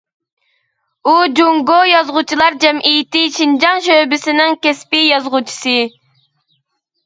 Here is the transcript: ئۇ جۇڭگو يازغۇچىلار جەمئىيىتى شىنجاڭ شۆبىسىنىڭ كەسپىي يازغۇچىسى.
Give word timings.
ئۇ 1.09 1.13
جۇڭگو 1.39 1.75
يازغۇچىلار 1.89 2.57
جەمئىيىتى 2.65 3.23
شىنجاڭ 3.37 3.87
شۆبىسىنىڭ 3.91 4.59
كەسپىي 4.67 5.09
يازغۇچىسى. 5.13 5.79